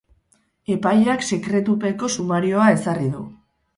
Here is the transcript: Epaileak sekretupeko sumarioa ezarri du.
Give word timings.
Epaileak 0.75 1.27
sekretupeko 1.29 2.11
sumarioa 2.15 2.67
ezarri 2.79 3.11
du. 3.19 3.23